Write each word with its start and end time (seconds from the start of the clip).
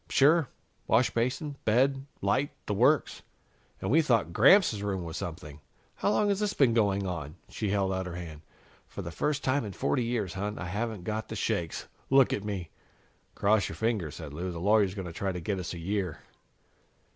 "Sure. 0.09 0.49
Washbasin, 0.89 1.57
bed, 1.63 2.07
light 2.23 2.49
the 2.65 2.73
works. 2.73 3.21
And 3.79 3.91
we 3.91 4.01
thought 4.01 4.33
Gramps' 4.33 4.81
room 4.81 5.03
was 5.03 5.15
something. 5.15 5.59
How 5.93 6.09
long 6.09 6.29
has 6.29 6.39
this 6.39 6.55
been 6.55 6.73
going 6.73 7.05
on?" 7.05 7.35
She 7.49 7.69
held 7.69 7.93
out 7.93 8.07
her 8.07 8.15
hand. 8.15 8.41
"For 8.87 9.03
the 9.03 9.11
first 9.11 9.43
time 9.43 9.63
in 9.63 9.73
forty 9.73 10.03
years, 10.03 10.33
hon, 10.33 10.57
I 10.57 10.65
haven't 10.65 11.03
got 11.03 11.27
the 11.27 11.35
shakes 11.35 11.85
look 12.09 12.33
at 12.33 12.43
me!" 12.43 12.71
"Cross 13.35 13.69
your 13.69 13.75
fingers," 13.75 14.15
said 14.15 14.33
Lou. 14.33 14.51
"The 14.51 14.59
lawyer's 14.59 14.95
going 14.95 15.05
to 15.05 15.13
try 15.13 15.31
to 15.31 15.39
get 15.39 15.59
us 15.59 15.71
a 15.75 15.79
year." 15.79 16.17